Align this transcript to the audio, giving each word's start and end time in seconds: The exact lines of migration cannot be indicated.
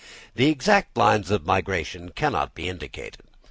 The 0.33 0.47
exact 0.49 0.97
lines 0.97 1.29
of 1.29 1.45
migration 1.45 2.09
cannot 2.09 2.55
be 2.55 2.67
indicated. 2.67 3.17